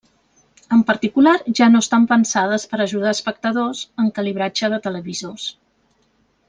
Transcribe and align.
En 0.77 0.79
particular, 0.87 1.33
ja 1.59 1.67
no 1.73 1.81
estan 1.85 2.07
pensades 2.13 2.65
per 2.73 2.81
ajudar 2.87 3.13
espectadors 3.19 3.85
en 4.05 4.13
calibratge 4.19 4.75
de 4.75 4.81
televisors. 4.89 5.49